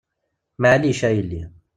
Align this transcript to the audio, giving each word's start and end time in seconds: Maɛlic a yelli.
Maɛlic 0.61 1.01
a 1.07 1.09
yelli. 1.15 1.43